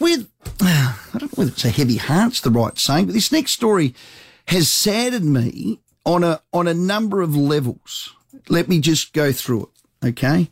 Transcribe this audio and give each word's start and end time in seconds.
with, 0.00 0.30
I 0.60 0.94
don't 1.12 1.22
know 1.22 1.28
whether 1.34 1.50
it's 1.50 1.64
a 1.64 1.70
heavy 1.70 1.96
heart's 1.96 2.40
the 2.40 2.50
right 2.50 2.78
saying, 2.78 3.06
but 3.06 3.14
this 3.14 3.32
next 3.32 3.52
story 3.52 3.94
has 4.48 4.70
saddened 4.70 5.32
me 5.32 5.80
on 6.04 6.22
a, 6.24 6.40
on 6.52 6.68
a 6.68 6.74
number 6.74 7.22
of 7.22 7.36
levels. 7.36 8.14
Let 8.48 8.68
me 8.68 8.80
just 8.80 9.12
go 9.12 9.32
through 9.32 9.64
it. 9.64 9.68
Okay. 10.04 10.50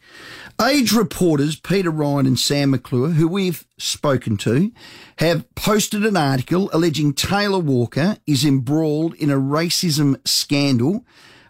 Age 0.60 0.92
reporters 0.92 1.56
Peter 1.56 1.90
Ryan 1.90 2.26
and 2.26 2.38
Sam 2.38 2.70
McClure, 2.70 3.10
who 3.10 3.28
we've 3.28 3.66
spoken 3.78 4.36
to, 4.38 4.72
have 5.18 5.52
posted 5.54 6.04
an 6.04 6.16
article 6.16 6.70
alleging 6.72 7.12
Taylor 7.12 7.58
Walker 7.58 8.16
is 8.26 8.44
embroiled 8.44 9.14
in 9.14 9.30
a 9.30 9.36
racism 9.36 10.16
scandal 10.26 11.04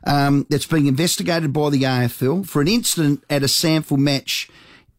um, 0.06 0.46
that's 0.50 0.66
being 0.66 0.86
investigated 0.86 1.52
by 1.52 1.70
the 1.70 1.82
AFL 1.82 2.46
for 2.46 2.60
an 2.60 2.68
incident 2.68 3.24
at 3.30 3.42
a 3.42 3.46
SANFL 3.46 3.98
match 3.98 4.50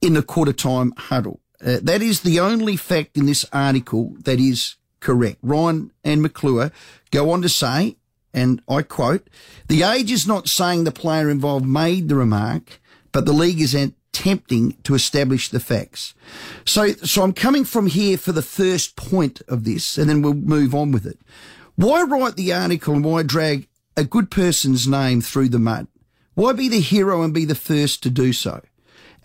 in 0.02 0.14
the 0.14 0.24
quarter 0.24 0.54
time 0.54 0.94
huddle. 0.98 1.42
Uh, 1.66 1.80
that 1.82 2.02
is 2.02 2.22
the 2.22 2.40
only 2.40 2.78
fact 2.78 3.18
in 3.18 3.26
this 3.26 3.44
article 3.52 4.16
that 4.20 4.40
is 4.40 4.76
correct. 5.00 5.38
Ryan 5.42 5.92
and 6.04 6.22
McClure 6.22 6.72
go 7.12 7.32
on 7.32 7.42
to 7.42 7.50
say, 7.50 7.98
and 8.34 8.62
I 8.70 8.84
quote, 8.84 9.28
the 9.68 9.84
age 9.84 10.12
is 10.12 10.28
not 10.28 10.48
saying 10.48 10.84
the 10.84 10.92
player 10.92 11.30
involved 11.30 11.66
made 11.66 12.08
the 12.08 12.16
remark, 12.16 12.80
but 13.12 13.26
the 13.26 13.34
league 13.34 13.62
is 13.62 13.74
attempting 13.74 14.74
to 14.84 14.94
establish 14.94 15.50
the 15.50 15.60
facts. 15.60 16.14
So, 16.66 16.90
so 16.90 17.24
I'm 17.24 17.34
coming 17.34 17.66
from 17.66 17.88
here 17.88 18.18
for 18.18 18.32
the 18.32 18.42
first 18.42 18.96
point 18.96 19.42
of 19.48 19.64
this, 19.64 19.98
and 19.98 20.10
then 20.10 20.22
we'll 20.22 20.34
move 20.34 20.76
on 20.76 20.92
with 20.92 21.06
it. 21.06 21.20
Why 21.76 22.04
write 22.04 22.36
the 22.36 22.54
article 22.54 22.94
and 22.94 23.04
why 23.04 23.24
drag 23.24 23.68
a 23.98 24.04
good 24.04 24.30
person's 24.30 24.88
name 24.88 25.22
through 25.22 25.50
the 25.50 25.60
mud? 25.60 25.88
Why 26.36 26.52
be 26.54 26.68
the 26.68 26.82
hero 26.82 27.24
and 27.24 27.34
be 27.34 27.46
the 27.46 27.56
first 27.56 28.04
to 28.04 28.10
do 28.10 28.34
so? 28.34 28.62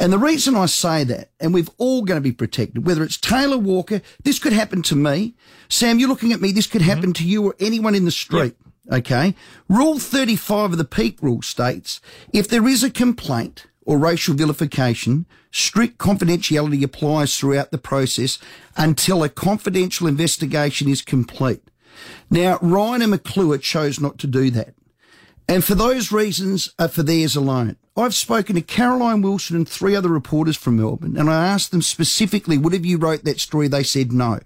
And 0.00 0.10
the 0.10 0.18
reason 0.18 0.56
I 0.56 0.64
say 0.64 1.04
that, 1.04 1.30
and 1.38 1.52
we've 1.52 1.68
all 1.76 2.02
going 2.02 2.16
to 2.16 2.22
be 2.22 2.32
protected, 2.32 2.86
whether 2.86 3.04
it's 3.04 3.18
Taylor 3.18 3.58
Walker, 3.58 4.00
this 4.24 4.38
could 4.38 4.54
happen 4.54 4.80
to 4.84 4.96
me. 4.96 5.34
Sam, 5.68 5.98
you're 5.98 6.08
looking 6.08 6.32
at 6.32 6.40
me, 6.40 6.52
this 6.52 6.66
could 6.66 6.80
happen 6.80 7.12
mm-hmm. 7.12 7.24
to 7.24 7.28
you 7.28 7.44
or 7.46 7.54
anyone 7.60 7.94
in 7.94 8.06
the 8.06 8.10
street. 8.10 8.56
Yep. 8.88 9.00
Okay. 9.00 9.34
Rule 9.68 9.98
35 9.98 10.72
of 10.72 10.78
the 10.78 10.86
peak 10.86 11.18
rule 11.20 11.42
states 11.42 12.00
if 12.32 12.48
there 12.48 12.66
is 12.66 12.82
a 12.82 12.90
complaint 12.90 13.66
or 13.84 13.98
racial 13.98 14.34
vilification, 14.34 15.26
strict 15.52 15.98
confidentiality 15.98 16.82
applies 16.82 17.38
throughout 17.38 17.70
the 17.70 17.78
process 17.78 18.38
until 18.78 19.22
a 19.22 19.28
confidential 19.28 20.06
investigation 20.06 20.88
is 20.88 21.02
complete. 21.02 21.62
Now, 22.30 22.58
Ryan 22.62 23.02
and 23.02 23.10
McClure 23.10 23.58
chose 23.58 24.00
not 24.00 24.16
to 24.18 24.26
do 24.26 24.50
that. 24.52 24.74
And 25.50 25.64
for 25.64 25.74
those 25.74 26.12
reasons 26.12 26.72
are 26.78 26.86
for 26.86 27.02
theirs 27.02 27.34
alone. 27.34 27.76
I've 27.96 28.14
spoken 28.14 28.54
to 28.54 28.62
Caroline 28.62 29.20
Wilson 29.20 29.56
and 29.56 29.68
three 29.68 29.96
other 29.96 30.08
reporters 30.08 30.56
from 30.56 30.76
Melbourne, 30.76 31.16
and 31.16 31.28
I 31.28 31.44
asked 31.48 31.72
them 31.72 31.82
specifically, 31.82 32.56
would 32.56 32.72
have 32.72 32.86
you 32.86 32.98
wrote 32.98 33.24
that 33.24 33.40
story? 33.40 33.66
They 33.66 33.82
said 33.82 34.12
no. 34.12 34.38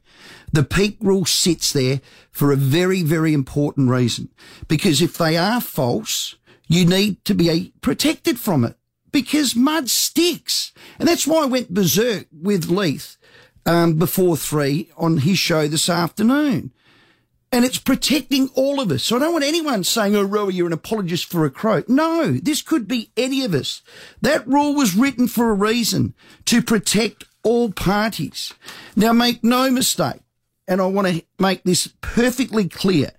The 0.51 0.65
peak 0.65 0.97
rule 1.03 1.27
sits 1.27 1.75
there 1.75 2.01
for 2.31 2.53
a 2.53 2.57
very, 2.57 3.03
very 3.03 3.35
important 3.35 3.91
reason. 3.91 4.31
Because 4.67 5.03
if 5.03 5.19
they 5.19 5.37
are 5.37 5.61
false, 5.61 6.37
you 6.69 6.87
need 6.87 7.23
to 7.27 7.35
be 7.35 7.75
protected 7.83 8.39
from 8.39 8.65
it 8.65 8.79
because 9.13 9.55
mud 9.55 9.91
sticks. 9.91 10.73
And 10.99 11.07
that's 11.07 11.27
why 11.27 11.43
I 11.43 11.47
went 11.47 11.75
berserk 11.75 12.29
with 12.33 12.71
Leith 12.71 13.19
um, 13.67 13.99
before 13.99 14.39
three 14.39 14.91
on 14.97 15.19
his 15.19 15.39
show 15.39 15.69
this 15.69 15.91
afternoon 15.91 16.73
and 17.55 17.65
it's 17.65 17.79
protecting 17.79 18.51
all 18.55 18.81
of 18.81 18.91
us. 18.91 19.05
So 19.05 19.15
I 19.15 19.21
don't 19.21 19.33
want 19.33 19.45
anyone 19.45 19.85
saying, 19.85 20.17
oh, 20.17 20.27
Rowie, 20.27 20.55
you're 20.55 20.67
an 20.67 20.73
apologist 20.73 21.27
for 21.31 21.45
a 21.45 21.51
crow. 21.51 21.85
No, 21.87 22.33
this 22.33 22.63
could 22.63 22.89
be 22.89 23.13
any 23.17 23.45
of 23.45 23.55
us. 23.55 23.81
That 24.21 24.45
rule 24.45 24.75
was 24.75 24.97
written 24.97 25.29
for 25.29 25.51
a 25.51 25.55
reason 25.55 26.15
to 26.47 26.61
protect 26.61 27.25
all 27.45 27.71
parties. 27.71 28.53
Now, 28.97 29.13
make 29.13 29.45
no 29.45 29.71
mistake, 29.71 30.21
and 30.67 30.81
I 30.81 30.87
want 30.87 31.07
to 31.07 31.25
make 31.39 31.63
this 31.63 31.95
perfectly 32.01 32.69
clear. 32.69 33.13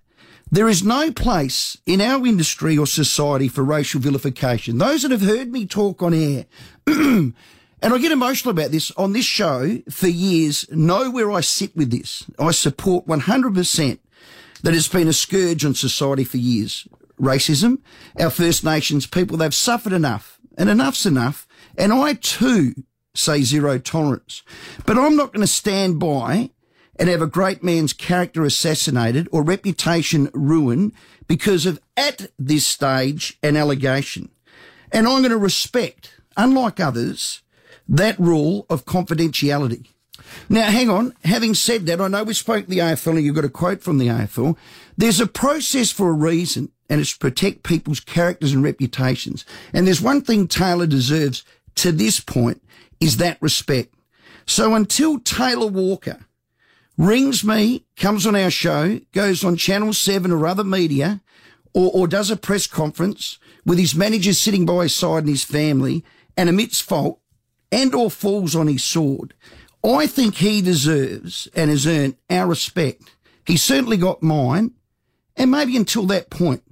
There 0.52 0.67
is 0.67 0.83
no 0.83 1.13
place 1.13 1.78
in 1.86 2.02
our 2.02 2.28
industry 2.28 2.78
or 2.78 2.88
society 2.88 3.47
for 3.47 3.63
racial 3.63 4.02
vilification. 4.02 4.79
Those 4.79 5.03
that 5.03 5.12
have 5.12 5.22
heard 5.22 5.50
me 5.50 5.66
talk 5.66 6.03
on 6.03 6.13
air, 6.13 6.46
and 6.88 7.34
I 7.81 7.97
get 8.00 8.12
emotional 8.12 8.52
about 8.52 8.72
this 8.72 8.91
on 8.91 9.13
this 9.13 9.25
show 9.25 9.81
for 9.90 10.09
years, 10.09 10.66
know 10.72 11.09
where 11.09 11.31
I 11.31 11.40
sit 11.40 11.73
with 11.73 11.90
this. 11.90 12.25
I 12.38 12.52
support 12.52 13.07
100% 13.07 14.00
that 14.66 14.74
has 14.74 14.88
been 14.88 15.08
a 15.08 15.14
scourge 15.14 15.64
on 15.64 15.76
society 15.76 16.24
for 16.24 16.38
years. 16.38 16.88
Racism, 17.22 17.78
our 18.20 18.31
First 18.31 18.64
Nations 18.64 19.06
people, 19.06 19.38
they've 19.38 19.53
suffered 19.53 19.94
enough, 19.94 20.40
and 20.58 20.72
enough's 20.72 21.06
enough. 21.06 21.48
And 21.78 21.94
I 21.94 22.14
too 22.16 22.74
say 23.14 23.44
zero 23.44 23.78
tolerance. 23.78 24.42
But 24.88 24.98
I'm 24.98 25.16
not 25.16 25.34
going 25.34 25.46
to 25.46 25.48
stand 25.48 26.00
by 26.00 26.50
and 26.98 27.09
have 27.09 27.22
a 27.22 27.28
great 27.28 27.64
man's 27.64 27.94
character 27.94 28.44
assassinated 28.44 29.30
or 29.31 29.44
reputation 29.44 30.31
ruined 30.34 30.94
because 31.28 31.68
of, 31.68 31.80
at 31.96 32.32
this 32.40 32.66
stage, 32.66 33.38
an 33.44 33.56
allegation. 33.56 34.32
And 34.92 35.08
I'm 35.08 35.22
going 35.22 35.30
to 35.30 35.38
respect, 35.38 36.20
unlike 36.38 36.80
others, 36.80 37.44
that 37.88 38.20
rule 38.20 38.66
of 38.68 38.86
confidentiality. 38.86 39.90
Now, 40.50 40.69
hang 40.69 40.90
on. 40.90 41.13
Having 41.24 41.56
said 41.56 41.86
that, 41.86 42.02
I 42.02 42.08
know 42.08 42.24
we 42.24 42.34
spoke 42.34 42.68
the 42.68 42.80
AFL 42.80 43.16
and 43.16 43.24
you've 43.24 43.36
got 43.36 43.46
a 43.46 43.50
quote 43.50 43.81
from 43.81 43.97
the 43.97 44.08
AFL. 44.08 44.58
There's 44.97 45.19
a 45.19 45.28
process 45.28 45.91
for 45.91 46.09
a 46.09 46.13
reason, 46.13 46.72
and 46.90 47.02
it's 47.02 47.13
to 47.13 47.19
protect 47.19 47.63
people's 47.63 48.00
characters 48.00 48.53
and 48.53 48.64
reputations. 48.64 49.46
And 49.74 49.85
there's 49.85 50.02
one 50.02 50.22
thing 50.22 50.47
Taylor 50.47 50.88
deserves 50.88 51.44
to 51.75 51.91
this 51.91 52.19
point 52.19 52.62
is 53.00 53.18
that 53.18 53.41
respect. 53.41 53.94
So 54.46 54.75
until 54.75 55.19
Taylor 55.19 55.68
Walker 55.68 56.19
rings 56.97 57.44
me, 57.44 57.85
comes 57.97 58.25
on 58.25 58.35
our 58.35 58.52
show, 58.52 59.00
goes 59.12 59.44
on 59.44 59.58
Channel 59.58 59.94
7 59.94 60.31
or 60.31 60.47
other 60.47 60.64
media, 60.64 61.22
or, 61.74 61.91
or 61.94 62.08
does 62.08 62.31
a 62.31 62.38
press 62.38 62.68
conference 62.68 63.38
with 63.66 63.78
his 63.78 63.96
manager 63.96 64.34
sitting 64.34 64.66
by 64.66 64.84
his 64.84 64.96
side 64.96 65.24
and 65.24 65.30
his 65.30 65.44
family 65.44 66.06
and 66.38 66.47
admits 66.47 66.80
fault 66.80 67.19
and 67.72 67.94
or 67.94 68.09
falls 68.09 68.56
on 68.56 68.68
his 68.68 68.84
sword, 68.84 69.34
I 69.85 70.07
think 70.07 70.35
he 70.35 70.62
deserves 70.62 71.47
and 71.56 71.69
has 71.69 71.85
earned 71.85 72.18
our 72.29 72.47
respect. 72.47 73.03
He 73.46 73.57
certainly 73.57 73.97
got 73.97 74.23
mine, 74.23 74.72
and 75.35 75.51
maybe 75.51 75.78
until 75.78 76.06
that 76.07 76.29
point. 76.29 76.63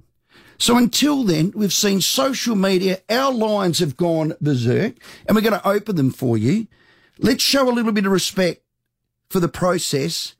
So 0.58 0.76
until 0.76 1.24
then, 1.24 1.52
we've 1.54 1.72
seen 1.72 2.00
social 2.00 2.56
media, 2.56 3.00
our 3.08 3.32
lines 3.32 3.78
have 3.78 3.96
gone 3.96 4.34
berserk, 4.40 4.94
and 5.26 5.36
we're 5.36 5.42
going 5.42 5.60
to 5.60 5.68
open 5.68 5.96
them 5.96 6.10
for 6.10 6.36
you. 6.36 6.66
Let's 7.18 7.42
show 7.42 7.68
a 7.68 7.72
little 7.72 7.92
bit 7.92 8.06
of 8.06 8.12
respect 8.12 8.62
for 9.30 9.40
the 9.40 9.48
process 9.48 10.34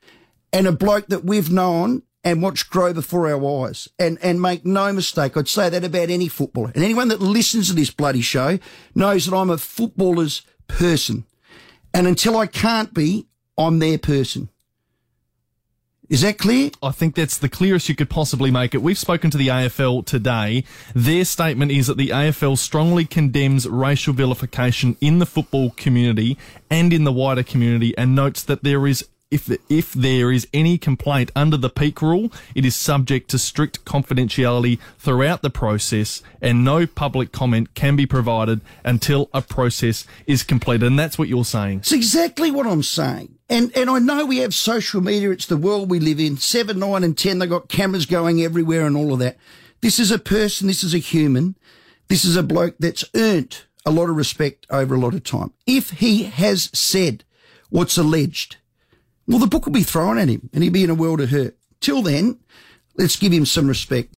and 0.52 0.66
a 0.66 0.72
bloke 0.72 1.06
that 1.08 1.24
we've 1.24 1.50
known 1.50 2.02
and 2.22 2.42
watched 2.42 2.70
grow 2.70 2.92
before 2.92 3.28
our 3.28 3.66
eyes. 3.66 3.88
And, 3.98 4.18
and 4.22 4.40
make 4.40 4.64
no 4.64 4.92
mistake, 4.92 5.36
I'd 5.36 5.48
say 5.48 5.68
that 5.68 5.84
about 5.84 6.10
any 6.10 6.28
footballer. 6.28 6.72
And 6.74 6.82
anyone 6.82 7.08
that 7.08 7.20
listens 7.20 7.68
to 7.68 7.74
this 7.74 7.90
bloody 7.90 8.22
show 8.22 8.58
knows 8.94 9.26
that 9.26 9.36
I'm 9.36 9.50
a 9.50 9.58
footballer's 9.58 10.42
person. 10.66 11.24
And 11.94 12.08
until 12.08 12.36
I 12.36 12.46
can't 12.46 12.92
be, 12.92 13.26
I'm 13.56 13.78
their 13.78 13.98
person. 13.98 14.48
Is 16.10 16.20
that 16.20 16.36
clear? 16.36 16.70
I 16.82 16.90
think 16.90 17.14
that's 17.14 17.38
the 17.38 17.48
clearest 17.48 17.88
you 17.88 17.94
could 17.94 18.10
possibly 18.10 18.50
make 18.50 18.74
it. 18.74 18.82
We've 18.82 18.98
spoken 18.98 19.30
to 19.30 19.38
the 19.38 19.48
AFL 19.48 20.04
today. 20.04 20.64
Their 20.94 21.24
statement 21.24 21.70
is 21.72 21.86
that 21.86 21.96
the 21.96 22.08
AFL 22.08 22.58
strongly 22.58 23.06
condemns 23.06 23.66
racial 23.66 24.12
vilification 24.12 24.98
in 25.00 25.18
the 25.18 25.24
football 25.24 25.70
community 25.70 26.36
and 26.68 26.92
in 26.92 27.04
the 27.04 27.12
wider 27.12 27.42
community 27.42 27.96
and 27.96 28.14
notes 28.14 28.42
that 28.42 28.64
there 28.64 28.86
is 28.86 29.08
if 29.30 29.50
if 29.68 29.92
there 29.92 30.30
is 30.30 30.46
any 30.52 30.78
complaint 30.78 31.30
under 31.34 31.56
the 31.56 31.70
peak 31.70 32.00
rule, 32.00 32.32
it 32.54 32.64
is 32.64 32.76
subject 32.76 33.30
to 33.30 33.38
strict 33.38 33.84
confidentiality 33.84 34.78
throughout 34.98 35.42
the 35.42 35.50
process, 35.50 36.22
and 36.40 36.64
no 36.64 36.86
public 36.86 37.32
comment 37.32 37.74
can 37.74 37.96
be 37.96 38.06
provided 38.06 38.60
until 38.84 39.30
a 39.32 39.42
process 39.42 40.06
is 40.26 40.42
completed. 40.42 40.86
And 40.86 40.98
that's 40.98 41.18
what 41.18 41.28
you're 41.28 41.44
saying. 41.44 41.78
It's 41.78 41.92
exactly 41.92 42.50
what 42.50 42.66
I'm 42.66 42.82
saying. 42.82 43.36
And 43.48 43.76
and 43.76 43.90
I 43.90 43.98
know 43.98 44.24
we 44.24 44.38
have 44.38 44.54
social 44.54 45.00
media. 45.00 45.30
It's 45.30 45.46
the 45.46 45.56
world 45.56 45.90
we 45.90 46.00
live 46.00 46.20
in. 46.20 46.36
Seven, 46.36 46.78
nine, 46.78 47.02
and 47.02 47.16
ten. 47.16 47.38
They 47.38 47.46
got 47.46 47.68
cameras 47.68 48.06
going 48.06 48.42
everywhere 48.42 48.86
and 48.86 48.96
all 48.96 49.12
of 49.12 49.18
that. 49.18 49.36
This 49.80 49.98
is 49.98 50.10
a 50.10 50.18
person. 50.18 50.66
This 50.66 50.84
is 50.84 50.94
a 50.94 50.98
human. 50.98 51.56
This 52.08 52.24
is 52.24 52.36
a 52.36 52.42
bloke 52.42 52.76
that's 52.78 53.04
earned 53.14 53.62
a 53.86 53.90
lot 53.90 54.08
of 54.08 54.16
respect 54.16 54.66
over 54.70 54.94
a 54.94 54.98
lot 54.98 55.14
of 55.14 55.24
time. 55.24 55.52
If 55.66 55.90
he 55.90 56.24
has 56.24 56.70
said 56.72 57.24
what's 57.70 57.98
alleged 57.98 58.56
well, 59.26 59.38
the 59.38 59.46
book 59.46 59.66
will 59.66 59.72
be 59.72 59.82
thrown 59.82 60.18
at 60.18 60.28
him 60.28 60.50
and 60.52 60.62
he'll 60.62 60.72
be 60.72 60.84
in 60.84 60.90
a 60.90 60.94
world 60.94 61.20
of 61.20 61.30
hurt. 61.30 61.56
Till 61.80 62.02
then, 62.02 62.38
let's 62.96 63.16
give 63.16 63.32
him 63.32 63.46
some 63.46 63.68
respect. 63.68 64.10